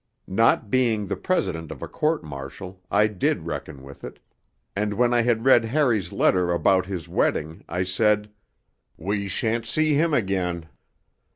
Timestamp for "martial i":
2.23-3.05